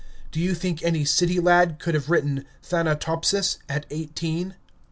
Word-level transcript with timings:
Do 0.31 0.39
you 0.39 0.55
think 0.55 0.81
any 0.81 1.05
city 1.05 1.39
lad 1.39 1.77
could 1.77 1.93
have 1.93 2.09
written 2.09 2.43
"Thanatopsis" 2.63 3.59
at 3.69 3.85
eighteen? 3.91 4.55